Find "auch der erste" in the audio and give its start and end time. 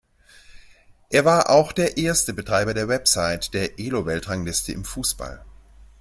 1.51-2.33